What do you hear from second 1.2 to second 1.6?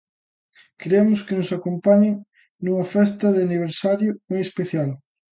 que nos